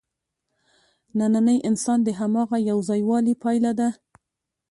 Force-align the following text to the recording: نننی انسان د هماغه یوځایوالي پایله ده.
نننی 1.17 1.57
انسان 1.69 1.99
د 2.03 2.09
هماغه 2.19 2.57
یوځایوالي 2.69 3.33
پایله 3.43 3.71
ده. 3.79 3.89